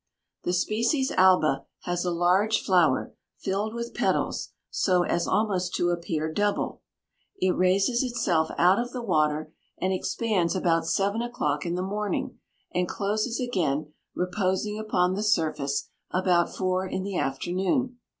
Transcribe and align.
The 0.45 0.53
species 0.53 1.11
alba 1.11 1.65
has 1.81 2.03
a 2.03 2.09
large 2.09 2.59
flower 2.63 3.13
filled 3.37 3.75
with 3.75 3.93
petals, 3.93 4.49
so 4.71 5.03
as 5.03 5.27
almost 5.27 5.75
to 5.75 5.91
appear 5.91 6.33
double; 6.33 6.81
it 7.39 7.51
raises 7.55 8.01
itself 8.01 8.49
out 8.57 8.79
of 8.79 8.93
the 8.93 9.03
water 9.03 9.53
and 9.79 9.93
expands 9.93 10.55
about 10.55 10.87
seven 10.87 11.21
o'clock 11.21 11.67
in 11.67 11.75
the 11.75 11.83
morning, 11.83 12.39
and 12.73 12.89
closes 12.89 13.39
again, 13.39 13.93
reposing 14.15 14.79
upon 14.79 15.13
the 15.13 15.21
surface, 15.21 15.89
about 16.09 16.49
four 16.51 16.83
in 16.83 17.03
the 17.03 17.19
afternoon. 17.19 17.99